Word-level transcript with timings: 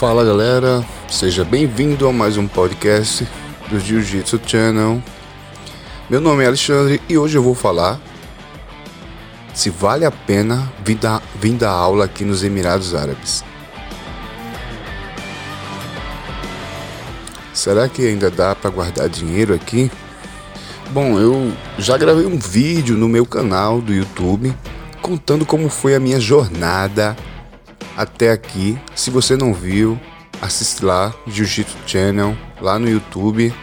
Fala 0.00 0.24
galera, 0.24 0.82
seja 1.10 1.44
bem-vindo 1.44 2.08
a 2.08 2.12
mais 2.12 2.38
um 2.38 2.48
podcast 2.48 3.28
do 3.68 3.78
Jiu-Jitsu 3.78 4.40
Channel. 4.46 5.02
Meu 6.08 6.22
nome 6.22 6.42
é 6.42 6.46
Alexandre 6.46 7.02
e 7.06 7.18
hoje 7.18 7.36
eu 7.36 7.42
vou 7.42 7.54
falar 7.54 8.00
se 9.52 9.68
vale 9.68 10.06
a 10.06 10.10
pena 10.10 10.72
vir 10.82 10.94
dar, 10.94 11.22
vir 11.38 11.52
dar 11.52 11.72
aula 11.72 12.06
aqui 12.06 12.24
nos 12.24 12.42
Emirados 12.42 12.94
Árabes. 12.94 13.44
Será 17.52 17.86
que 17.86 18.08
ainda 18.08 18.30
dá 18.30 18.54
para 18.54 18.70
guardar 18.70 19.06
dinheiro 19.06 19.52
aqui? 19.52 19.92
Bom, 20.92 21.20
eu 21.20 21.52
já 21.76 21.98
gravei 21.98 22.24
um 22.24 22.38
vídeo 22.38 22.96
no 22.96 23.06
meu 23.06 23.26
canal 23.26 23.82
do 23.82 23.92
YouTube 23.92 24.56
contando 25.02 25.44
como 25.44 25.68
foi 25.68 25.94
a 25.94 26.00
minha 26.00 26.18
jornada 26.18 27.14
até 27.96 28.30
aqui. 28.30 28.78
Se 28.94 29.10
você 29.10 29.36
não 29.36 29.52
viu, 29.52 29.98
assiste 30.40 30.84
lá, 30.84 31.14
Jiu-Jitsu 31.26 31.76
Channel, 31.86 32.36
lá 32.60 32.78
no 32.78 32.88
YouTube, 32.88 33.54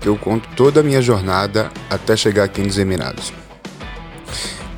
que 0.00 0.08
eu 0.08 0.16
conto 0.16 0.48
toda 0.56 0.80
a 0.80 0.82
minha 0.82 1.02
jornada 1.02 1.70
até 1.90 2.16
chegar 2.16 2.44
aqui 2.44 2.62
nos 2.62 2.78
Emirados. 2.78 3.32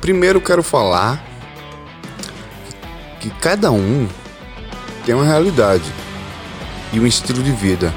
Primeiro 0.01 0.41
quero 0.41 0.63
falar 0.63 1.23
que 3.19 3.29
cada 3.29 3.71
um 3.71 4.07
tem 5.05 5.13
uma 5.13 5.25
realidade 5.25 5.91
e 6.93 6.99
um 6.99 7.05
estilo 7.05 7.43
de 7.43 7.51
vida. 7.51 7.93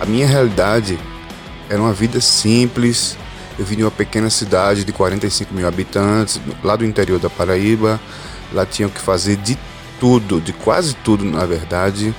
A 0.00 0.06
minha 0.06 0.26
realidade 0.26 0.98
era 1.68 1.80
uma 1.80 1.92
vida 1.92 2.20
simples. 2.20 3.16
Eu 3.58 3.64
vim 3.64 3.76
de 3.76 3.84
uma 3.84 3.90
pequena 3.90 4.30
cidade 4.30 4.84
de 4.84 4.92
45 4.92 5.54
mil 5.54 5.68
habitantes, 5.68 6.40
lá 6.64 6.74
do 6.74 6.84
interior 6.84 7.20
da 7.20 7.30
Paraíba. 7.30 8.00
Lá 8.52 8.66
tinham 8.66 8.90
que 8.90 9.00
fazer 9.00 9.36
de 9.36 9.56
tudo, 10.02 10.40
de 10.40 10.52
quase 10.52 10.96
tudo, 10.96 11.24
na 11.24 11.46
verdade, 11.46 12.12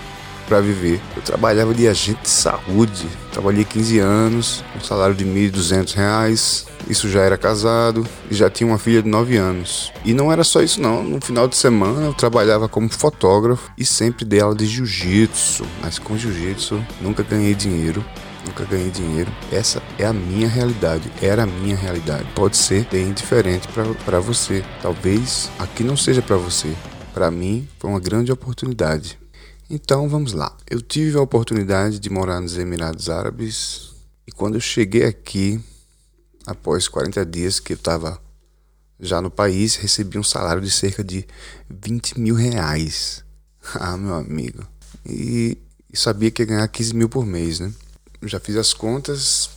para 0.47 0.61
viver. 0.61 1.01
Eu 1.17 1.21
trabalhava 1.21 1.73
de 1.73 1.85
agente 1.85 2.21
de 2.21 2.29
saúde, 2.29 3.05
trabalhei 3.29 3.65
15 3.65 3.99
anos, 3.99 4.63
um 4.73 4.79
salário 4.79 5.13
de 5.13 5.25
R$ 5.25 5.51
1.200. 5.51 6.65
Isso 6.87 7.09
já 7.09 7.23
era 7.23 7.37
casado 7.37 8.07
e 8.31 8.33
já 8.33 8.49
tinha 8.49 8.69
uma 8.69 8.77
filha 8.77 9.03
de 9.03 9.09
9 9.09 9.35
anos. 9.35 9.91
E 10.05 10.13
não 10.13 10.31
era 10.31 10.45
só 10.45 10.61
isso 10.61 10.79
não, 10.79 11.03
no 11.03 11.19
final 11.19 11.45
de 11.45 11.57
semana 11.57 12.05
eu 12.05 12.13
trabalhava 12.13 12.69
como 12.69 12.87
fotógrafo 12.87 13.69
e 13.77 13.83
sempre 13.83 14.23
dei 14.23 14.39
aula 14.39 14.55
de 14.55 14.65
jiu-jitsu, 14.65 15.65
mas 15.81 15.99
com 15.99 16.17
jiu-jitsu 16.17 16.81
nunca 17.01 17.21
ganhei 17.21 17.53
dinheiro 17.53 18.01
nunca 18.45 18.65
ganhei 18.65 18.89
dinheiro. 18.89 19.31
Essa 19.51 19.81
é 19.97 20.05
a 20.05 20.13
minha 20.13 20.47
realidade, 20.47 21.09
era 21.21 21.43
a 21.43 21.45
minha 21.45 21.75
realidade. 21.75 22.25
Pode 22.35 22.57
ser 22.57 22.85
bem 22.91 23.13
diferente 23.13 23.67
para 24.05 24.19
você. 24.19 24.63
Talvez 24.81 25.49
aqui 25.57 25.83
não 25.83 25.95
seja 25.95 26.21
para 26.21 26.35
você, 26.35 26.73
para 27.13 27.29
mim 27.29 27.67
foi 27.79 27.89
uma 27.89 27.99
grande 27.99 28.31
oportunidade. 28.31 29.19
Então 29.69 30.09
vamos 30.09 30.33
lá. 30.33 30.55
Eu 30.69 30.81
tive 30.81 31.17
a 31.17 31.21
oportunidade 31.21 31.99
de 31.99 32.09
morar 32.09 32.41
nos 32.41 32.57
Emirados 32.57 33.09
Árabes 33.09 33.93
e 34.27 34.31
quando 34.31 34.55
eu 34.55 34.61
cheguei 34.61 35.05
aqui, 35.05 35.59
após 36.45 36.87
40 36.87 37.25
dias 37.25 37.59
que 37.59 37.73
eu 37.73 37.77
estava 37.77 38.21
já 38.99 39.21
no 39.21 39.29
país, 39.29 39.75
recebi 39.75 40.17
um 40.17 40.23
salário 40.23 40.61
de 40.61 40.71
cerca 40.71 41.03
de 41.03 41.25
20 41.69 42.19
mil 42.19 42.35
reais. 42.35 43.23
Ah, 43.75 43.95
meu 43.95 44.15
amigo. 44.15 44.67
E, 45.05 45.57
e 45.89 45.97
sabia 45.97 46.29
que 46.29 46.41
ia 46.41 46.45
ganhar 46.45 46.67
15 46.67 46.93
mil 46.93 47.07
por 47.07 47.25
mês, 47.25 47.61
né? 47.61 47.71
Já 48.23 48.37
fiz 48.37 48.57
as 48.57 48.73
contas, 48.73 49.49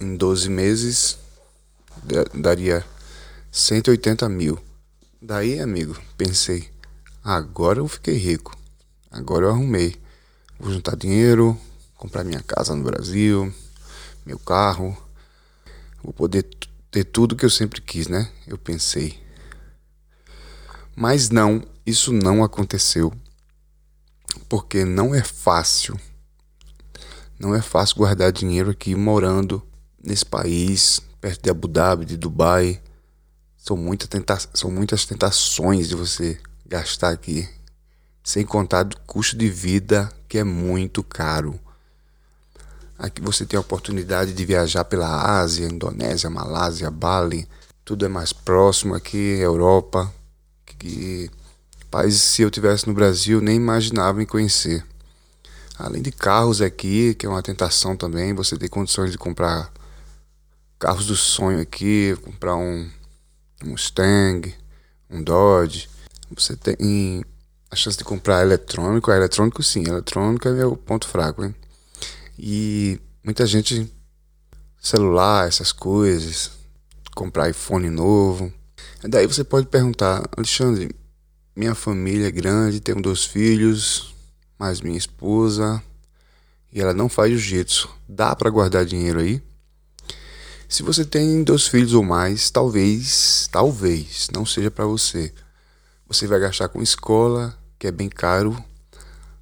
em 0.00 0.16
12 0.16 0.48
meses 0.48 1.18
daria 2.34 2.82
180 3.52 4.26
mil. 4.30 4.58
Daí, 5.20 5.60
amigo, 5.60 5.94
pensei, 6.16 6.70
Agora 7.28 7.80
eu 7.80 7.88
fiquei 7.88 8.14
rico. 8.14 8.56
Agora 9.10 9.46
eu 9.46 9.50
arrumei. 9.50 9.96
Vou 10.60 10.72
juntar 10.72 10.94
dinheiro, 10.94 11.58
comprar 11.96 12.22
minha 12.22 12.40
casa 12.40 12.72
no 12.72 12.84
Brasil, 12.84 13.52
meu 14.24 14.38
carro. 14.38 14.96
Vou 16.04 16.12
poder 16.12 16.48
ter 16.88 17.02
tudo 17.02 17.34
que 17.34 17.44
eu 17.44 17.50
sempre 17.50 17.80
quis, 17.80 18.06
né? 18.06 18.30
Eu 18.46 18.56
pensei. 18.56 19.20
Mas 20.94 21.28
não, 21.28 21.66
isso 21.84 22.12
não 22.12 22.44
aconteceu. 22.44 23.12
Porque 24.48 24.84
não 24.84 25.12
é 25.12 25.24
fácil. 25.24 25.98
Não 27.40 27.52
é 27.56 27.60
fácil 27.60 27.96
guardar 27.96 28.30
dinheiro 28.30 28.70
aqui 28.70 28.94
morando 28.94 29.60
nesse 30.00 30.24
país, 30.24 31.00
perto 31.20 31.42
de 31.42 31.50
Abu 31.50 31.66
Dhabi, 31.66 32.04
de 32.04 32.16
Dubai. 32.16 32.80
São, 33.56 33.76
muita 33.76 34.06
tenta 34.06 34.38
são 34.54 34.70
muitas 34.70 35.04
tentações 35.04 35.88
de 35.88 35.96
você 35.96 36.40
gastar 36.68 37.10
aqui. 37.10 37.48
Sem 38.22 38.44
contar 38.44 38.82
do 38.82 38.98
custo 39.00 39.36
de 39.36 39.48
vida 39.48 40.10
que 40.28 40.38
é 40.38 40.44
muito 40.44 41.02
caro. 41.02 41.58
Aqui 42.98 43.20
você 43.20 43.44
tem 43.44 43.56
a 43.56 43.60
oportunidade 43.60 44.32
de 44.32 44.44
viajar 44.44 44.84
pela 44.84 45.38
Ásia, 45.38 45.66
Indonésia, 45.66 46.30
Malásia, 46.30 46.90
Bali. 46.90 47.46
Tudo 47.84 48.04
é 48.04 48.08
mais 48.08 48.32
próximo 48.32 48.94
aqui, 48.94 49.38
Europa. 49.38 50.12
Que 50.78 51.30
países 51.90 52.20
se 52.20 52.42
eu 52.42 52.50
tivesse 52.50 52.86
no 52.86 52.94
Brasil 52.94 53.40
nem 53.40 53.56
imaginava 53.56 54.22
em 54.22 54.26
conhecer. 54.26 54.84
Além 55.78 56.02
de 56.02 56.10
carros 56.10 56.62
aqui, 56.62 57.14
que 57.14 57.26
é 57.26 57.28
uma 57.28 57.42
tentação 57.42 57.96
também, 57.96 58.34
você 58.34 58.56
tem 58.56 58.68
condições 58.68 59.12
de 59.12 59.18
comprar 59.18 59.70
carros 60.78 61.06
do 61.06 61.16
sonho 61.16 61.60
aqui, 61.60 62.16
comprar 62.22 62.56
um, 62.56 62.90
um 63.62 63.70
Mustang, 63.70 64.54
um 65.10 65.22
Dodge, 65.22 65.88
você 66.34 66.56
tem 66.56 67.24
a 67.70 67.76
chance 67.76 67.96
de 67.96 68.04
comprar 68.04 68.42
eletrônico. 68.42 69.10
A 69.10 69.16
eletrônico, 69.16 69.62
sim, 69.62 69.84
eletrônico 69.86 70.48
é 70.48 70.52
meu 70.52 70.76
ponto 70.76 71.06
fraco, 71.06 71.44
hein? 71.44 71.54
E 72.38 73.00
muita 73.24 73.46
gente, 73.46 73.92
celular, 74.80 75.48
essas 75.48 75.72
coisas, 75.72 76.50
comprar 77.14 77.50
iPhone 77.50 77.88
novo. 77.90 78.52
Daí 79.02 79.26
você 79.26 79.44
pode 79.44 79.66
perguntar, 79.66 80.28
Alexandre, 80.36 80.94
minha 81.54 81.74
família 81.74 82.28
é 82.28 82.30
grande, 82.30 82.80
tenho 82.80 83.00
dois 83.00 83.24
filhos, 83.24 84.14
mais 84.58 84.80
minha 84.80 84.98
esposa, 84.98 85.82
e 86.72 86.80
ela 86.80 86.92
não 86.92 87.08
faz 87.08 87.30
jiu-jitsu. 87.30 87.88
Dá 88.08 88.34
para 88.36 88.50
guardar 88.50 88.84
dinheiro 88.84 89.20
aí? 89.20 89.42
Se 90.68 90.82
você 90.82 91.04
tem 91.04 91.44
dois 91.44 91.66
filhos 91.68 91.94
ou 91.94 92.02
mais, 92.02 92.50
talvez, 92.50 93.48
talvez 93.50 94.28
não 94.32 94.44
seja 94.44 94.70
para 94.70 94.84
você. 94.84 95.32
Você 96.08 96.28
vai 96.28 96.38
gastar 96.38 96.68
com 96.68 96.80
escola, 96.80 97.58
que 97.78 97.88
é 97.88 97.90
bem 97.90 98.08
caro. 98.08 98.56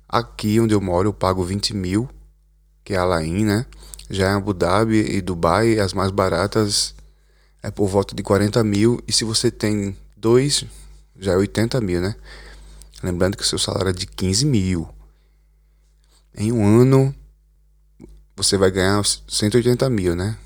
Aqui 0.08 0.58
onde 0.58 0.74
eu 0.74 0.80
moro 0.80 1.10
eu 1.10 1.12
pago 1.12 1.44
20 1.44 1.74
mil, 1.74 2.08
que 2.82 2.94
é 2.94 2.96
a 2.96 3.04
Lain, 3.04 3.44
né? 3.44 3.66
Já 4.08 4.30
em 4.30 4.36
Abu 4.36 4.54
Dhabi 4.54 4.96
e 4.96 5.20
Dubai, 5.20 5.78
as 5.78 5.92
mais 5.92 6.10
baratas 6.10 6.94
é 7.62 7.70
por 7.70 7.86
volta 7.86 8.14
de 8.14 8.22
40 8.22 8.64
mil. 8.64 8.98
E 9.06 9.12
se 9.12 9.24
você 9.24 9.50
tem 9.50 9.94
dois, 10.16 10.64
já 11.18 11.32
é 11.32 11.36
80 11.36 11.80
mil, 11.82 12.00
né? 12.00 12.16
Lembrando 13.02 13.36
que 13.36 13.42
o 13.42 13.46
seu 13.46 13.58
salário 13.58 13.90
é 13.90 13.92
de 13.92 14.06
15 14.06 14.46
mil. 14.46 14.88
Em 16.34 16.50
um 16.50 16.80
ano, 16.80 17.14
você 18.34 18.56
vai 18.56 18.70
ganhar 18.70 19.04
180 19.04 19.90
mil, 19.90 20.16
né? 20.16 20.38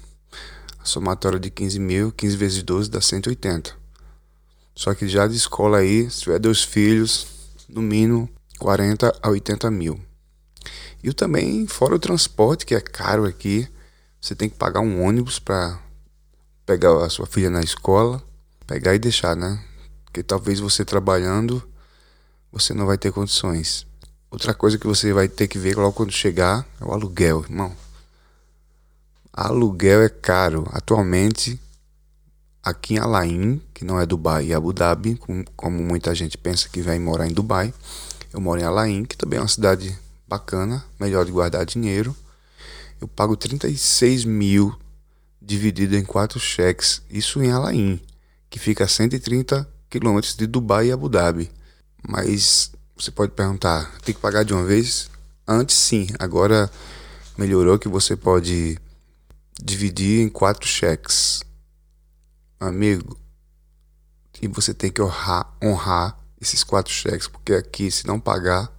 A 0.81 0.85
somatória 0.85 1.39
de 1.39 1.49
15 1.49 1.79
mil, 1.79 2.11
15 2.11 2.37
vezes 2.37 2.63
12 2.65 2.91
dá 2.91 3.01
180. 3.01 3.78
Só 4.79 4.95
que 4.95 5.09
já 5.09 5.27
de 5.27 5.35
escola 5.35 5.79
aí, 5.79 6.09
se 6.09 6.21
tiver 6.21 6.39
dois 6.39 6.63
filhos, 6.63 7.27
no 7.69 7.83
mínimo 7.83 8.31
40 8.61 9.13
a 9.21 9.29
80 9.29 9.69
mil. 9.73 10.01
E 11.03 11.13
também, 11.13 11.67
fora 11.67 11.97
o 11.97 11.99
transporte, 11.99 12.65
que 12.65 12.77
é 12.77 12.81
caro 12.81 13.25
aqui, 13.25 13.69
você 14.21 14.37
tem 14.37 14.49
que 14.49 14.55
pagar 14.55 14.79
um 14.79 15.03
ônibus 15.03 15.41
para 15.41 15.81
pegar 16.65 16.97
a 17.05 17.11
sua 17.11 17.27
filha 17.27 17.51
na 17.51 17.61
escola, 17.61 18.23
pegar 18.69 18.95
e 18.95 19.01
deixar, 19.01 19.35
né? 19.35 19.61
Porque 20.05 20.23
talvez 20.23 20.61
você 20.61 20.85
trabalhando, 20.85 21.61
você 22.53 22.73
não 22.73 22.87
vai 22.87 22.97
ter 22.97 23.11
condições. 23.11 23.85
Outra 24.31 24.55
coisa 24.55 24.79
que 24.79 24.87
você 24.87 25.13
vai 25.13 25.27
ter 25.27 25.49
que 25.49 25.59
ver 25.59 25.77
logo 25.77 25.93
quando 25.93 26.13
chegar 26.13 26.65
é 26.81 26.85
o 26.85 26.93
aluguel, 26.93 27.41
irmão. 27.41 27.77
Aluguel 29.33 30.03
é 30.03 30.09
caro. 30.09 30.69
Atualmente, 30.71 31.61
aqui 32.63 32.95
em 32.95 32.99
Alain, 32.99 33.61
que 33.73 33.85
não 33.85 34.01
é 34.01 34.07
Dubai 34.07 34.47
e 34.47 34.55
Abu 34.55 34.73
Dhabi, 34.73 35.19
como, 35.57 35.83
muita 35.83 36.15
gente 36.15 36.37
pensa 36.37 36.69
que 36.69 36.83
vai 36.83 36.99
morar 36.99 37.27
em 37.27 37.33
Dubai. 37.33 37.73
Eu 38.33 38.41
moro 38.41 38.61
em 38.61 38.65
Alain, 38.65 39.05
que 39.05 39.17
também 39.17 39.39
é 39.39 39.43
uma 39.43 39.49
cidade 39.49 39.97
bacana, 40.27 40.85
melhor 41.01 41.25
de 41.25 41.33
guardar 41.33 41.65
dinheiro. 41.65 42.15
Eu 43.01 43.09
pago 43.09 43.37
36 43.37 44.25
mil 44.25 44.75
dividido 45.41 45.97
em 45.97 46.05
quatro 46.05 46.39
cheques, 46.39 47.01
isso 47.09 47.43
em 47.43 47.51
Alain, 47.51 48.01
que 48.51 48.59
fica 48.59 48.85
a 48.85 48.89
130 48.89 49.67
quilômetros 49.89 50.37
de 50.37 50.47
Dubai 50.47 50.89
e 50.89 50.93
Abu 50.93 51.09
Dhabi. 51.09 51.51
Mas 52.07 52.71
você 52.97 53.11
pode 53.11 53.33
perguntar, 53.33 53.91
tem 54.05 54.15
que 54.15 54.21
pagar 54.21 54.45
de 54.45 54.53
uma 54.53 54.65
vez? 54.65 55.09
Antes 55.47 55.77
sim, 55.77 56.09
agora 56.19 56.71
melhorou 57.37 57.79
que 57.79 57.89
você 57.89 58.15
pode 58.15 58.77
dividir 59.63 60.21
em 60.21 60.29
quatro 60.29 60.69
cheques 60.69 61.41
amigo, 62.59 63.19
e 64.41 64.49
você 64.49 64.73
tem 64.73 64.91
que 64.91 65.03
honrar, 65.03 65.53
honrar 65.63 66.19
esses 66.41 66.63
quatro 66.63 66.93
cheques, 66.93 67.27
porque 67.27 67.53
aqui, 67.55 67.91
se 67.91 68.07
não 68.07 68.21
pagar, 68.21 68.73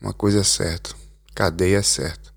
Uma 0.00 0.12
coisa 0.12 0.40
é 0.40 0.44
certa, 0.44 0.94
cadeia 1.34 1.78
é 1.78 1.82
certa. 1.82 2.32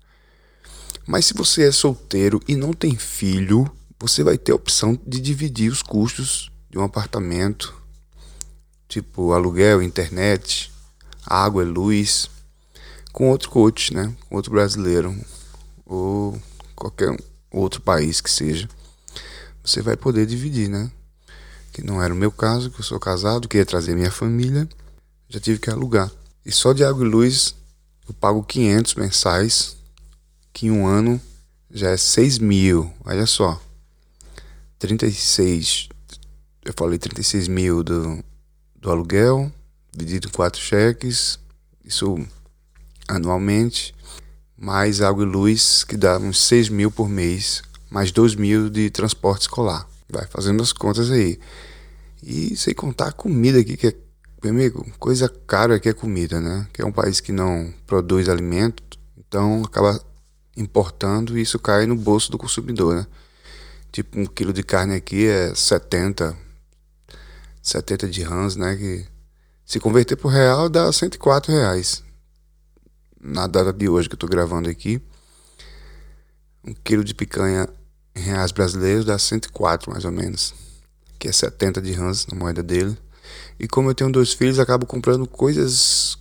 Mas 1.06 1.26
se 1.26 1.34
você 1.34 1.68
é 1.68 1.72
solteiro 1.72 2.40
e 2.48 2.56
não 2.56 2.72
tem 2.72 2.96
filho, 2.96 3.70
você 4.00 4.24
vai 4.24 4.36
ter 4.36 4.50
a 4.50 4.56
opção 4.56 4.98
de 5.06 5.20
dividir 5.20 5.70
os 5.70 5.80
custos 5.80 6.50
de 6.68 6.76
um 6.76 6.82
apartamento, 6.82 7.72
tipo 8.88 9.32
aluguel, 9.32 9.80
internet, 9.80 10.72
água 11.24 11.62
e 11.62 11.66
luz, 11.66 12.28
com 13.12 13.30
outro 13.30 13.48
coach, 13.48 13.94
né? 13.94 14.12
Com 14.28 14.36
outro 14.36 14.50
brasileiro 14.50 15.16
ou 15.86 16.40
qualquer 16.74 17.16
outro 17.48 17.80
país 17.80 18.20
que 18.20 18.30
seja. 18.30 18.68
Você 19.64 19.80
vai 19.80 19.96
poder 19.96 20.26
dividir, 20.26 20.68
né? 20.68 20.90
Que 21.72 21.82
não 21.82 22.02
era 22.02 22.12
o 22.12 22.16
meu 22.16 22.30
caso, 22.30 22.70
que 22.70 22.80
eu 22.80 22.84
sou 22.84 22.98
casado, 22.98 23.48
queria 23.48 23.64
trazer 23.64 23.94
minha 23.94 24.10
família, 24.10 24.68
já 25.28 25.40
tive 25.40 25.58
que 25.58 25.70
alugar. 25.70 26.10
E 26.44 26.50
só 26.50 26.72
de 26.72 26.84
água 26.84 27.04
e 27.04 27.08
luz 27.08 27.54
eu 28.08 28.14
pago 28.14 28.42
500 28.42 28.94
mensais 28.96 29.76
que 30.52 30.66
em 30.66 30.70
um 30.70 30.86
ano 30.86 31.20
já 31.70 31.90
é 31.90 31.96
6 31.96 32.38
mil. 32.38 32.92
Olha 33.04 33.26
só. 33.26 33.60
36. 34.78 35.88
Eu 36.64 36.74
falei 36.76 36.98
36 36.98 37.48
mil 37.48 37.82
do, 37.82 38.22
do 38.76 38.90
aluguel, 38.90 39.50
dividido 39.92 40.28
em 40.28 40.30
quatro 40.32 40.60
cheques. 40.60 41.38
Isso 41.84 42.18
anualmente. 43.08 43.94
Mais 44.56 45.00
água 45.00 45.24
e 45.24 45.26
luz, 45.26 45.82
que 45.84 45.96
dá 45.96 46.18
uns 46.18 46.40
6 46.46 46.68
mil 46.68 46.90
por 46.90 47.08
mês. 47.08 47.62
Mais 47.92 48.10
2 48.10 48.36
mil 48.36 48.70
de 48.70 48.88
transporte 48.88 49.42
escolar. 49.42 49.86
Vai 50.08 50.26
fazendo 50.26 50.62
as 50.62 50.72
contas 50.72 51.10
aí. 51.10 51.38
E 52.22 52.56
sem 52.56 52.72
contar 52.72 53.08
a 53.08 53.12
comida 53.12 53.58
aqui, 53.60 53.76
que 53.76 53.88
é, 53.88 53.94
meu 54.42 54.50
amigo, 54.50 54.90
coisa 54.98 55.28
cara 55.28 55.74
aqui 55.74 55.90
é 55.90 55.92
comida, 55.92 56.40
né? 56.40 56.66
Que 56.72 56.80
é 56.80 56.86
um 56.86 56.90
país 56.90 57.20
que 57.20 57.32
não 57.32 57.70
produz 57.86 58.30
alimento, 58.30 58.82
então 59.18 59.62
acaba 59.62 60.02
importando 60.56 61.36
e 61.36 61.42
isso 61.42 61.58
cai 61.58 61.84
no 61.84 61.94
bolso 61.94 62.30
do 62.30 62.38
consumidor, 62.38 62.96
né? 62.96 63.06
Tipo, 63.90 64.20
um 64.20 64.24
quilo 64.24 64.54
de 64.54 64.62
carne 64.62 64.94
aqui 64.94 65.26
é 65.26 65.54
70, 65.54 66.34
70 67.62 68.08
de 68.08 68.22
rãs, 68.22 68.56
né? 68.56 68.74
Que 68.74 69.06
se 69.66 69.78
converter 69.78 70.16
por 70.16 70.28
real 70.28 70.70
dá 70.70 70.90
104 70.90 71.52
reais. 71.52 72.02
Na 73.20 73.46
data 73.46 73.70
de 73.70 73.86
hoje 73.86 74.08
que 74.08 74.14
eu 74.14 74.18
tô 74.18 74.26
gravando 74.26 74.70
aqui, 74.70 74.98
um 76.64 76.72
quilo 76.72 77.04
de 77.04 77.14
picanha 77.14 77.68
em 78.14 78.20
reais 78.20 78.52
brasileiros 78.52 79.04
dá 79.04 79.18
104 79.18 79.90
mais 79.90 80.04
ou 80.04 80.12
menos, 80.12 80.54
que 81.18 81.28
é 81.28 81.32
70 81.32 81.80
de 81.80 81.92
rãs 81.92 82.26
na 82.26 82.38
moeda 82.38 82.62
dele. 82.62 82.96
E 83.58 83.66
como 83.66 83.90
eu 83.90 83.94
tenho 83.94 84.10
dois 84.10 84.32
filhos, 84.32 84.58
acabo 84.58 84.86
comprando 84.86 85.26
coisas 85.26 86.18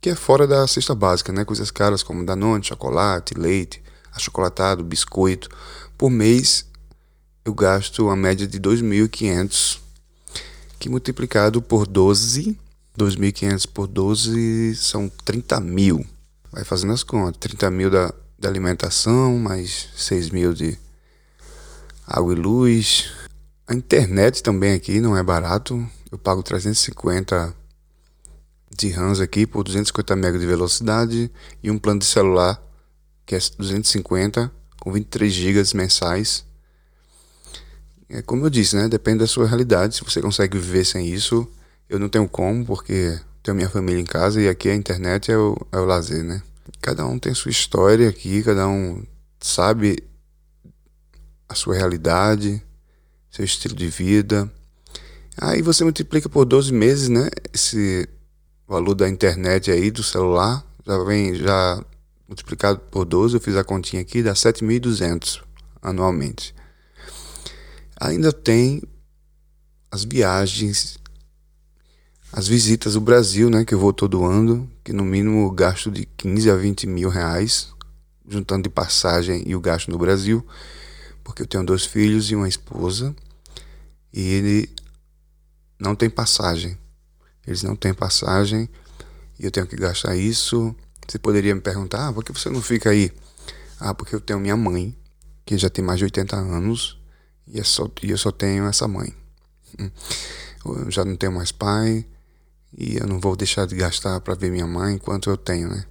que 0.00 0.10
é 0.10 0.14
fora 0.14 0.46
da 0.46 0.66
cesta 0.66 0.94
básica, 0.94 1.32
né? 1.32 1.44
Coisas 1.44 1.70
caras 1.70 2.02
como 2.02 2.26
Danone, 2.26 2.62
chocolate, 2.62 3.34
leite, 3.34 3.82
achocolatado, 4.12 4.84
biscoito. 4.84 5.48
Por 5.96 6.10
mês 6.10 6.66
eu 7.44 7.54
gasto 7.54 8.04
uma 8.04 8.16
média 8.16 8.46
de 8.46 8.60
2.500, 8.60 9.78
que 10.78 10.88
multiplicado 10.88 11.62
por 11.62 11.86
12, 11.86 12.58
2.500 12.98 13.66
por 13.72 13.86
12 13.86 14.76
são 14.76 15.10
30 15.24 15.60
mil. 15.60 16.06
Vai 16.52 16.64
fazendo 16.64 16.92
as 16.92 17.02
contas, 17.02 17.38
30 17.40 17.70
mil 17.70 17.90
da, 17.90 18.12
da 18.38 18.48
alimentação, 18.48 19.38
mais 19.38 19.88
6 19.96 20.30
mil 20.30 20.52
de 20.52 20.78
água 22.06 22.32
e 22.32 22.36
luz. 22.36 23.10
A 23.66 23.74
internet 23.74 24.42
também 24.42 24.74
aqui 24.74 25.00
não 25.00 25.16
é 25.16 25.22
barato, 25.22 25.86
eu 26.10 26.18
pago 26.18 26.42
350 26.42 27.54
de 28.76 28.88
RAMs 28.90 29.20
aqui 29.20 29.46
por 29.46 29.62
250 29.64 30.16
MB 30.16 30.38
de 30.38 30.46
velocidade 30.46 31.30
e 31.62 31.70
um 31.70 31.78
plano 31.78 32.00
de 32.00 32.06
celular 32.06 32.60
que 33.24 33.34
é 33.34 33.38
250 33.38 34.52
com 34.80 34.92
23 34.92 35.32
GB 35.32 35.62
mensais. 35.74 36.44
É 38.08 38.20
como 38.20 38.44
eu 38.44 38.50
disse, 38.50 38.76
né? 38.76 38.88
Depende 38.88 39.20
da 39.20 39.26
sua 39.26 39.46
realidade. 39.46 39.96
Se 39.96 40.04
você 40.04 40.20
consegue 40.20 40.58
viver 40.58 40.84
sem 40.84 41.08
isso, 41.08 41.48
eu 41.88 41.98
não 41.98 42.08
tenho 42.08 42.28
como, 42.28 42.64
porque 42.64 43.18
tenho 43.42 43.56
minha 43.56 43.68
família 43.68 44.00
em 44.00 44.04
casa 44.04 44.40
e 44.40 44.48
aqui 44.48 44.68
a 44.68 44.74
internet 44.74 45.30
é 45.30 45.38
o, 45.38 45.56
é 45.72 45.78
o 45.78 45.84
lazer, 45.84 46.22
né? 46.22 46.42
Cada 46.80 47.06
um 47.06 47.18
tem 47.18 47.32
sua 47.34 47.50
história 47.50 48.08
aqui, 48.08 48.42
cada 48.42 48.68
um 48.68 49.02
sabe 49.40 50.02
a 51.48 51.54
sua 51.54 51.74
realidade, 51.74 52.62
seu 53.30 53.44
estilo 53.44 53.74
de 53.74 53.88
vida. 53.88 54.50
Aí 55.36 55.62
você 55.62 55.84
multiplica 55.84 56.28
por 56.28 56.44
12 56.44 56.72
meses, 56.72 57.08
né? 57.08 57.28
Esse 57.52 58.08
valor 58.66 58.94
da 58.94 59.08
internet 59.08 59.70
aí, 59.70 59.90
do 59.90 60.02
celular, 60.02 60.64
já 60.86 60.98
vem 61.04 61.34
já 61.34 61.84
multiplicado 62.28 62.80
por 62.90 63.04
12, 63.04 63.36
eu 63.36 63.40
fiz 63.40 63.56
a 63.56 63.64
continha 63.64 64.02
aqui, 64.02 64.22
dá 64.22 64.32
7.200 64.32 65.42
anualmente. 65.82 66.54
Ainda 68.00 68.32
tem 68.32 68.82
as 69.90 70.04
viagens, 70.04 70.98
as 72.32 72.48
visitas 72.48 72.96
ao 72.96 73.02
Brasil, 73.02 73.48
né, 73.48 73.64
que 73.64 73.74
eu 73.74 73.78
vou 73.78 73.92
todo 73.92 74.24
ano, 74.24 74.68
que 74.82 74.92
no 74.92 75.04
mínimo 75.04 75.48
gasto 75.50 75.90
de 75.90 76.04
15 76.04 76.50
a 76.50 76.56
20 76.56 76.86
mil 76.86 77.08
reais, 77.08 77.68
juntando 78.26 78.64
de 78.64 78.70
passagem 78.70 79.44
e 79.46 79.54
o 79.54 79.60
gasto 79.60 79.90
no 79.90 79.98
Brasil, 79.98 80.44
porque 81.24 81.42
eu 81.42 81.46
tenho 81.46 81.64
dois 81.64 81.84
filhos 81.84 82.30
e 82.30 82.36
uma 82.36 82.48
esposa, 82.48 83.16
e 84.12 84.20
ele 84.20 84.70
não 85.78 85.96
tem 85.96 86.08
passagem. 86.08 86.78
Eles 87.46 87.62
não 87.62 87.74
têm 87.74 87.92
passagem 87.92 88.68
e 89.38 89.44
eu 89.44 89.50
tenho 89.50 89.66
que 89.66 89.76
gastar 89.76 90.14
isso. 90.16 90.74
Você 91.06 91.18
poderia 91.18 91.54
me 91.54 91.60
perguntar, 91.60 92.08
ah, 92.08 92.12
por 92.12 92.22
que 92.22 92.32
você 92.32 92.48
não 92.48 92.62
fica 92.62 92.90
aí? 92.90 93.10
Ah, 93.80 93.92
porque 93.94 94.14
eu 94.14 94.20
tenho 94.20 94.38
minha 94.38 94.56
mãe, 94.56 94.96
que 95.44 95.58
já 95.58 95.68
tem 95.68 95.84
mais 95.84 95.98
de 95.98 96.04
80 96.04 96.36
anos, 96.36 96.98
e, 97.46 97.58
é 97.58 97.64
só, 97.64 97.90
e 98.02 98.10
eu 98.10 98.18
só 98.18 98.30
tenho 98.30 98.66
essa 98.66 98.86
mãe. 98.86 99.12
Hum. 99.78 99.90
Eu 100.64 100.90
já 100.90 101.04
não 101.04 101.16
tenho 101.16 101.32
mais 101.32 101.52
pai, 101.52 102.06
e 102.76 102.96
eu 102.96 103.06
não 103.06 103.20
vou 103.20 103.36
deixar 103.36 103.66
de 103.66 103.76
gastar 103.76 104.20
para 104.20 104.34
ver 104.34 104.50
minha 104.50 104.66
mãe 104.66 104.94
enquanto 104.94 105.28
eu 105.28 105.36
tenho, 105.36 105.68
né? 105.68 105.84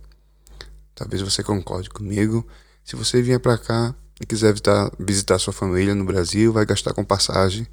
Talvez 0.96 1.22
você 1.22 1.44
concorde 1.44 1.90
comigo. 1.90 2.48
Se 2.84 2.96
você 2.96 3.22
vier 3.22 3.40
para 3.40 3.58
cá 3.58 3.96
e 4.20 4.26
quiser 4.26 4.52
visitar, 4.52 4.92
visitar 5.00 5.40
sua 5.40 5.54
família 5.54 5.96
no 5.96 6.06
Brasil, 6.06 6.54
vai 6.54 6.66
gastar 6.66 6.94
com 6.94 7.04
passagem. 7.04 7.68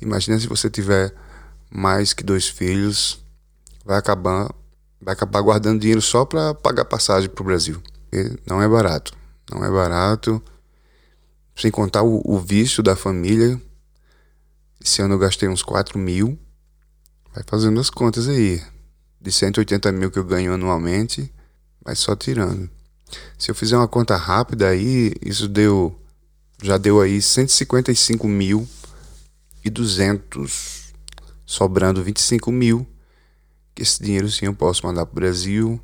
Imagina 0.00 0.38
se 0.38 0.46
você 0.46 0.70
tiver 0.70 1.14
mais 1.70 2.12
que 2.12 2.22
dois 2.22 2.48
filhos, 2.48 3.22
vai 3.84 3.98
acabar, 3.98 4.52
vai 5.00 5.12
acabar 5.12 5.40
guardando 5.40 5.80
dinheiro 5.80 6.00
só 6.00 6.24
para 6.24 6.54
pagar 6.54 6.84
passagem 6.84 7.28
para 7.28 7.42
o 7.42 7.44
Brasil. 7.44 7.82
E 8.12 8.38
não 8.46 8.62
é 8.62 8.68
barato, 8.68 9.12
não 9.50 9.64
é 9.64 9.70
barato. 9.70 10.42
Sem 11.54 11.70
contar 11.70 12.02
o, 12.02 12.22
o 12.24 12.38
vício 12.38 12.82
da 12.82 12.96
família. 12.96 13.60
Esse 14.80 15.02
ano 15.02 15.14
eu 15.14 15.18
gastei 15.18 15.48
uns 15.48 15.62
4 15.62 15.98
mil. 15.98 16.38
Vai 17.34 17.44
fazendo 17.46 17.78
as 17.78 17.90
contas 17.90 18.28
aí. 18.28 18.62
De 19.20 19.30
180 19.30 19.92
mil 19.92 20.10
que 20.10 20.18
eu 20.18 20.24
ganho 20.24 20.54
anualmente, 20.54 21.32
vai 21.84 21.94
só 21.94 22.16
tirando. 22.16 22.70
Se 23.38 23.50
eu 23.50 23.54
fizer 23.54 23.76
uma 23.76 23.88
conta 23.88 24.16
rápida 24.16 24.68
aí, 24.68 25.12
isso 25.24 25.48
deu. 25.48 25.96
Já 26.62 26.76
deu 26.76 27.00
aí 27.00 27.22
155 27.22 28.28
mil 28.28 28.68
e 29.64 29.70
200 29.70 30.92
sobrando 31.50 32.02
25 32.02 32.52
mil, 32.52 32.86
que 33.74 33.82
esse 33.82 34.00
dinheiro 34.02 34.30
sim 34.30 34.46
eu 34.46 34.54
posso 34.54 34.86
mandar 34.86 35.04
para 35.04 35.12
o 35.12 35.14
Brasil, 35.16 35.80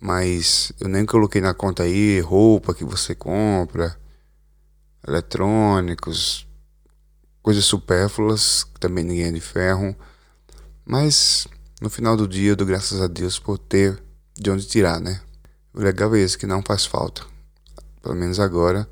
mas 0.00 0.72
eu 0.80 0.88
nem 0.88 1.04
coloquei 1.04 1.42
na 1.42 1.52
conta 1.52 1.82
aí 1.82 2.20
roupa 2.20 2.72
que 2.72 2.84
você 2.84 3.14
compra, 3.14 3.94
eletrônicos, 5.06 6.46
coisas 7.42 7.66
supérfluas, 7.66 8.66
também 8.78 9.04
ninguém 9.04 9.24
é 9.24 9.30
de 9.30 9.40
ferro, 9.40 9.94
mas 10.86 11.46
no 11.82 11.90
final 11.90 12.16
do 12.16 12.26
dia 12.26 12.52
eu 12.52 12.56
dou 12.56 12.66
graças 12.66 13.00
a 13.02 13.06
Deus 13.06 13.38
por 13.38 13.58
ter 13.58 14.02
de 14.34 14.50
onde 14.50 14.66
tirar, 14.66 15.00
né? 15.00 15.20
O 15.74 15.80
legal 15.80 16.14
é 16.14 16.20
esse, 16.20 16.36
que 16.36 16.46
não 16.46 16.62
faz 16.62 16.84
falta, 16.84 17.22
pelo 18.02 18.14
menos 18.14 18.40
agora. 18.40 18.88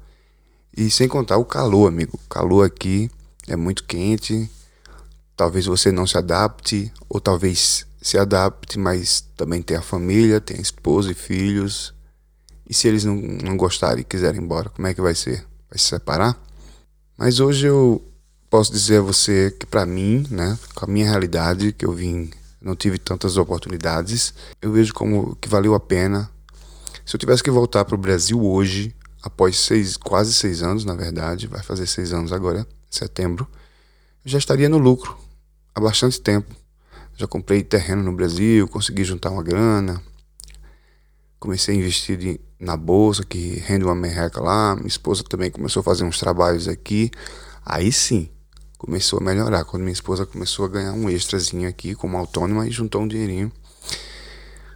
E 0.76 0.90
sem 0.90 1.08
contar 1.08 1.36
o 1.38 1.44
calor, 1.44 1.88
amigo. 1.88 2.18
O 2.22 2.28
calor 2.28 2.64
aqui 2.64 3.10
é 3.46 3.56
muito 3.56 3.84
quente, 3.84 4.48
Talvez 5.38 5.66
você 5.66 5.92
não 5.92 6.04
se 6.04 6.18
adapte, 6.18 6.92
ou 7.08 7.20
talvez 7.20 7.86
se 8.02 8.18
adapte, 8.18 8.76
mas 8.76 9.20
também 9.36 9.62
tem 9.62 9.76
a 9.76 9.80
família, 9.80 10.40
tem 10.40 10.56
a 10.56 10.60
esposa 10.60 11.12
e 11.12 11.14
filhos. 11.14 11.94
E 12.68 12.74
se 12.74 12.88
eles 12.88 13.04
não, 13.04 13.14
não 13.14 13.56
gostarem 13.56 14.00
e 14.00 14.04
quiserem 14.04 14.40
ir 14.40 14.42
embora, 14.42 14.68
como 14.68 14.88
é 14.88 14.94
que 14.94 15.00
vai 15.00 15.14
ser? 15.14 15.46
Vai 15.70 15.78
se 15.78 15.84
separar? 15.84 16.36
Mas 17.16 17.38
hoje 17.38 17.68
eu 17.68 18.02
posso 18.50 18.72
dizer 18.72 18.98
a 18.98 19.02
você 19.02 19.54
que 19.56 19.64
para 19.64 19.86
mim, 19.86 20.26
né, 20.28 20.58
com 20.74 20.86
a 20.86 20.88
minha 20.88 21.08
realidade, 21.08 21.72
que 21.72 21.86
eu 21.86 21.92
vim, 21.92 22.32
não 22.60 22.74
tive 22.74 22.98
tantas 22.98 23.36
oportunidades, 23.36 24.34
eu 24.60 24.72
vejo 24.72 24.92
como 24.92 25.36
que 25.36 25.48
valeu 25.48 25.72
a 25.72 25.78
pena. 25.78 26.28
Se 27.08 27.16
eu 27.16 27.18
tivesse 27.18 27.42
que 27.42 27.50
voltar 27.50 27.86
para 27.86 27.94
o 27.94 27.98
Brasil 27.98 28.44
hoje, 28.44 28.94
após 29.22 29.56
seis, 29.56 29.96
quase 29.96 30.34
seis 30.34 30.62
anos, 30.62 30.84
na 30.84 30.94
verdade, 30.94 31.46
vai 31.46 31.62
fazer 31.62 31.86
seis 31.86 32.12
anos 32.12 32.34
agora, 32.34 32.68
setembro, 32.90 33.48
eu 34.22 34.30
já 34.30 34.36
estaria 34.36 34.68
no 34.68 34.76
lucro 34.76 35.16
há 35.74 35.80
bastante 35.80 36.20
tempo. 36.20 36.54
Já 37.16 37.26
comprei 37.26 37.62
terreno 37.62 38.02
no 38.02 38.12
Brasil, 38.12 38.68
consegui 38.68 39.04
juntar 39.04 39.30
uma 39.30 39.42
grana, 39.42 40.02
comecei 41.40 41.74
a 41.74 41.78
investir 41.78 42.18
de, 42.18 42.38
na 42.60 42.76
bolsa, 42.76 43.24
que 43.24 43.54
rende 43.60 43.86
uma 43.86 43.94
merreca 43.94 44.42
lá. 44.42 44.76
Minha 44.76 44.88
esposa 44.88 45.24
também 45.24 45.50
começou 45.50 45.80
a 45.80 45.84
fazer 45.84 46.04
uns 46.04 46.18
trabalhos 46.18 46.68
aqui. 46.68 47.10
Aí 47.64 47.90
sim, 47.90 48.28
começou 48.76 49.18
a 49.18 49.22
melhorar. 49.22 49.64
Quando 49.64 49.82
minha 49.82 49.94
esposa 49.94 50.26
começou 50.26 50.66
a 50.66 50.68
ganhar 50.68 50.92
um 50.92 51.08
extrazinho 51.08 51.70
aqui 51.70 51.94
como 51.94 52.18
autônoma 52.18 52.68
e 52.68 52.70
juntou 52.70 53.00
um 53.00 53.08
dinheirinho. 53.08 53.50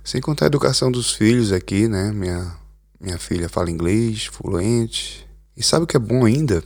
Sem 0.05 0.21
contar 0.21 0.47
a 0.47 0.49
educação 0.49 0.91
dos 0.91 1.13
filhos 1.13 1.53
aqui, 1.53 1.87
né? 1.87 2.11
Minha, 2.13 2.57
minha 3.01 3.19
filha 3.19 3.49
fala 3.49 3.71
inglês, 3.71 4.27
fluente. 4.27 5.27
E 5.57 5.63
sabe 5.63 5.85
o 5.85 5.87
que 5.87 5.97
é 5.97 6.01
bom 6.01 6.25
ainda? 6.25 6.63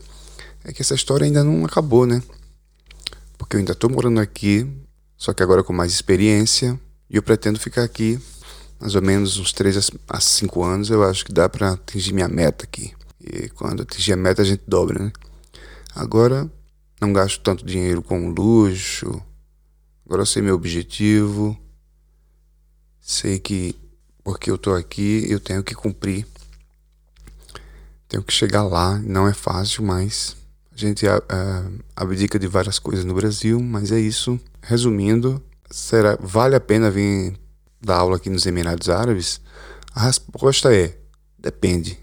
É 0.64 0.72
que 0.72 0.80
essa 0.80 0.94
história 0.94 1.24
ainda 1.24 1.44
não 1.44 1.64
acabou, 1.64 2.06
né? 2.06 2.22
Porque 3.36 3.56
eu 3.56 3.58
ainda 3.58 3.74
tô 3.74 3.88
morando 3.88 4.20
aqui, 4.20 4.66
só 5.16 5.34
que 5.34 5.42
agora 5.42 5.62
com 5.62 5.72
mais 5.72 5.92
experiência. 5.92 6.80
E 7.10 7.16
eu 7.16 7.22
pretendo 7.22 7.60
ficar 7.60 7.84
aqui 7.84 8.18
mais 8.80 8.94
ou 8.94 9.02
menos 9.02 9.38
uns 9.38 9.52
3 9.52 9.90
a 10.08 10.20
5 10.20 10.64
anos. 10.64 10.90
Eu 10.90 11.04
acho 11.04 11.24
que 11.24 11.32
dá 11.32 11.48
para 11.48 11.72
atingir 11.72 12.12
minha 12.12 12.28
meta 12.28 12.64
aqui. 12.64 12.92
E 13.20 13.48
quando 13.50 13.82
atingir 13.82 14.12
a 14.12 14.16
meta 14.16 14.42
a 14.42 14.44
gente 14.44 14.62
dobra, 14.66 15.04
né? 15.04 15.12
Agora 15.94 16.50
não 17.00 17.12
gasto 17.12 17.40
tanto 17.40 17.64
dinheiro 17.64 18.02
com 18.02 18.30
luxo. 18.30 19.22
Agora 20.04 20.22
eu 20.22 20.26
sei 20.26 20.42
meu 20.42 20.54
objetivo. 20.54 21.56
Sei 23.06 23.38
que 23.38 23.76
porque 24.24 24.50
eu 24.50 24.58
tô 24.58 24.74
aqui, 24.74 25.24
eu 25.28 25.38
tenho 25.38 25.62
que 25.62 25.76
cumprir. 25.76 26.26
Tenho 28.08 28.20
que 28.20 28.32
chegar 28.32 28.64
lá. 28.64 28.98
Não 28.98 29.28
é 29.28 29.32
fácil, 29.32 29.84
mas 29.84 30.36
a 30.72 30.76
gente 30.76 31.06
uh, 31.06 31.84
abdica 31.94 32.36
de 32.36 32.48
várias 32.48 32.80
coisas 32.80 33.04
no 33.04 33.14
Brasil, 33.14 33.62
mas 33.62 33.92
é 33.92 34.00
isso. 34.00 34.40
Resumindo, 34.60 35.40
será 35.70 36.18
vale 36.20 36.56
a 36.56 36.60
pena 36.60 36.90
vir 36.90 37.38
dar 37.80 37.98
aula 37.98 38.16
aqui 38.16 38.28
nos 38.28 38.44
Emirados 38.44 38.88
Árabes? 38.88 39.40
A 39.94 40.02
resposta 40.02 40.74
é 40.74 40.98
depende. 41.38 41.96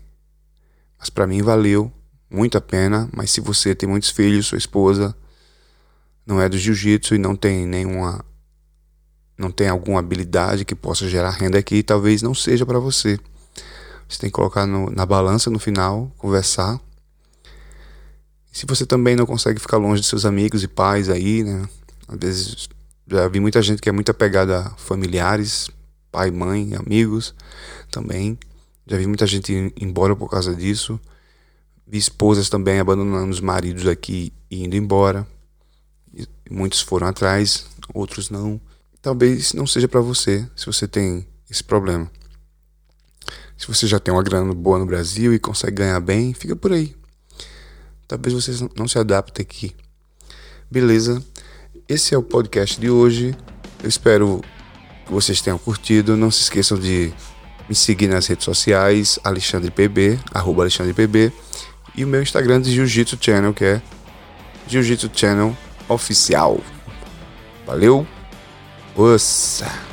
Mas 0.97 1.09
para 1.09 1.27
mim 1.27 1.41
valeu 1.41 1.91
muito 2.29 2.57
a 2.57 2.61
pena, 2.61 3.09
mas 3.13 3.29
se 3.29 3.41
você 3.41 3.75
tem 3.75 3.89
muitos 3.89 4.09
filhos, 4.09 4.45
sua 4.45 4.57
esposa 4.57 5.13
não 6.25 6.39
é 6.39 6.47
do 6.47 6.57
jiu-jitsu 6.57 7.13
e 7.15 7.17
não 7.17 7.35
tem 7.35 7.67
nenhuma 7.67 8.23
não 9.37 9.51
tem 9.51 9.67
alguma 9.67 9.99
habilidade 9.99 10.65
que 10.65 10.75
possa 10.75 11.07
gerar 11.09 11.31
renda 11.31 11.57
aqui, 11.57 11.83
talvez 11.83 12.21
não 12.21 12.33
seja 12.33 12.65
para 12.65 12.79
você. 12.79 13.19
Você 14.07 14.19
tem 14.19 14.29
que 14.29 14.35
colocar 14.35 14.65
no, 14.65 14.89
na 14.91 15.05
balança 15.05 15.49
no 15.49 15.59
final, 15.59 16.11
conversar. 16.17 16.79
Se 18.51 18.65
você 18.65 18.85
também 18.85 19.15
não 19.15 19.25
consegue 19.25 19.59
ficar 19.59 19.77
longe 19.77 20.01
de 20.01 20.07
seus 20.07 20.25
amigos 20.25 20.63
e 20.63 20.67
pais 20.67 21.09
aí, 21.09 21.43
né? 21.43 21.67
Às 22.07 22.17
vezes 22.19 22.69
já 23.07 23.27
vi 23.27 23.39
muita 23.39 23.61
gente 23.61 23.81
que 23.81 23.89
é 23.89 23.91
muito 23.91 24.11
apegada 24.11 24.59
a 24.59 24.69
familiares, 24.71 25.69
pai, 26.11 26.29
mãe, 26.29 26.75
amigos 26.75 27.33
também. 27.91 28.37
Já 28.85 28.97
vi 28.97 29.07
muita 29.07 29.25
gente 29.25 29.51
ir 29.51 29.73
embora 29.81 30.15
por 30.15 30.29
causa 30.29 30.55
disso. 30.55 30.99
Vi 31.87 31.97
esposas 31.97 32.49
também 32.49 32.79
abandonando 32.79 33.31
os 33.31 33.39
maridos 33.39 33.87
aqui 33.87 34.31
e 34.49 34.63
indo 34.63 34.75
embora. 34.75 35.27
E 36.13 36.27
muitos 36.49 36.81
foram 36.81 37.07
atrás, 37.07 37.65
outros 37.93 38.29
não. 38.29 38.61
Talvez 39.03 39.51
não 39.51 39.67
seja 39.67 39.85
para 39.85 39.99
você, 39.99 40.47
se 40.55 40.65
você 40.65 40.87
tem 40.87 41.27
esse 41.51 41.61
problema. 41.61 42.09
Se 43.57 43.67
você 43.67 43.85
já 43.85 43.99
tem 43.99 44.13
uma 44.13 44.23
grana 44.23 44.53
boa 44.53 44.79
no 44.79 44.85
Brasil 44.85 45.33
e 45.33 45.39
consegue 45.39 45.75
ganhar 45.75 45.99
bem, 45.99 46.33
fica 46.33 46.55
por 46.55 46.71
aí. 46.71 46.95
Talvez 48.07 48.33
você 48.33 48.65
não 48.77 48.87
se 48.87 48.97
adapte 48.97 49.41
aqui. 49.41 49.75
Beleza? 50.71 51.21
Esse 51.87 52.15
é 52.15 52.17
o 52.17 52.23
podcast 52.23 52.79
de 52.79 52.89
hoje. 52.89 53.35
Eu 53.83 53.89
espero 53.89 54.41
que 55.05 55.11
vocês 55.11 55.41
tenham 55.41 55.57
curtido. 55.57 56.15
Não 56.15 56.31
se 56.31 56.43
esqueçam 56.43 56.79
de 56.79 57.11
me 57.67 57.75
seguir 57.75 58.07
nas 58.07 58.25
redes 58.27 58.45
sociais, 58.45 59.19
AlexandrePB, 59.21 60.17
arroba 60.33 60.61
AlexandrePB, 60.61 61.29
e 61.93 62.05
o 62.05 62.07
meu 62.07 62.21
Instagram 62.21 62.61
de 62.61 62.71
Jiu-Jitsu 62.71 63.17
Channel, 63.19 63.53
que 63.53 63.65
é 63.65 63.81
Jiu-Jitsu 64.65 65.11
Channel 65.13 65.57
Oficial. 65.89 66.61
Valeu! 67.65 68.07
Ossa! 68.95 69.92